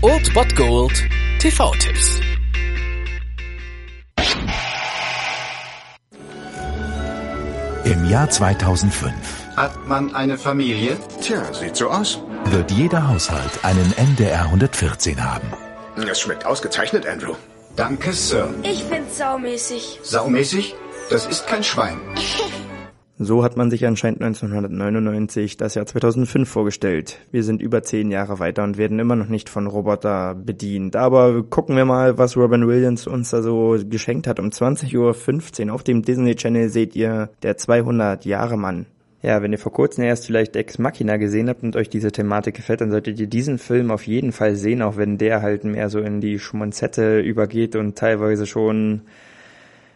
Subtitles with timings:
[0.00, 1.04] Old Bot Gold
[1.40, 2.20] TV-Tipps.
[7.84, 9.12] Im Jahr 2005
[9.56, 10.96] Hat man eine Familie?
[11.20, 12.18] Tja, sieht so aus.
[12.46, 15.52] wird jeder Haushalt einen MDR 114 haben.
[16.10, 17.34] Es schmeckt ausgezeichnet, Andrew.
[17.76, 18.54] Danke, Sir.
[18.62, 20.00] Ich find's saumäßig.
[20.02, 20.74] Saumäßig?
[21.10, 22.00] Das ist kein Schwein.
[23.18, 27.18] So hat man sich anscheinend 1999 das Jahr 2005 vorgestellt.
[27.32, 30.96] Wir sind über zehn Jahre weiter und werden immer noch nicht von Roboter bedient.
[30.96, 34.38] Aber gucken wir mal, was Robin Williams uns da so geschenkt hat.
[34.38, 38.84] Um 20.15 Uhr auf dem Disney Channel seht ihr der 200 Jahre Mann.
[39.22, 42.54] Ja, wenn ihr vor kurzem erst vielleicht Ex Machina gesehen habt und euch diese Thematik
[42.54, 45.88] gefällt, dann solltet ihr diesen Film auf jeden Fall sehen, auch wenn der halt mehr
[45.88, 49.00] so in die Schmonzette übergeht und teilweise schon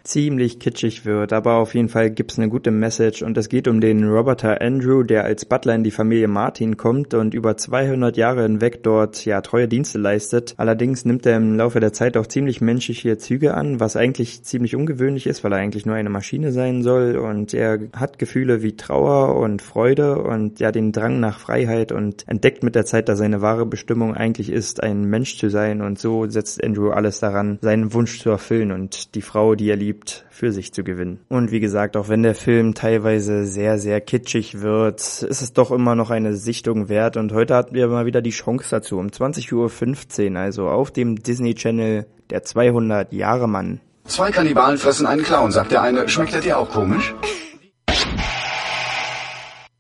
[0.05, 3.81] ziemlich kitschig wird, aber auf jeden Fall gibt's eine gute Message und es geht um
[3.81, 8.43] den Roboter Andrew, der als Butler in die Familie Martin kommt und über 200 Jahre
[8.43, 10.55] hinweg dort ja treue Dienste leistet.
[10.57, 14.77] Allerdings nimmt er im Laufe der Zeit auch ziemlich menschliche Züge an, was eigentlich ziemlich
[14.77, 18.77] ungewöhnlich ist, weil er eigentlich nur eine Maschine sein soll und er hat Gefühle wie
[18.77, 23.19] Trauer und Freude und ja den Drang nach Freiheit und entdeckt mit der Zeit, dass
[23.19, 27.59] seine wahre Bestimmung eigentlich ist, ein Mensch zu sein und so setzt Andrew alles daran,
[27.61, 29.90] seinen Wunsch zu erfüllen und die Frau, die er liebt,
[30.31, 31.21] für sich zu gewinnen.
[31.29, 35.71] Und wie gesagt, auch wenn der Film teilweise sehr, sehr kitschig wird, ist es doch
[35.71, 37.17] immer noch eine Sichtung wert.
[37.17, 41.17] Und heute hatten wir mal wieder die Chance dazu, um 20.15 Uhr, also auf dem
[41.17, 43.81] Disney Channel, der 200 Jahre Mann.
[44.05, 46.09] Zwei Kannibalen fressen einen Clown, sagt der eine.
[46.09, 47.15] Schmeckt er dir auch komisch?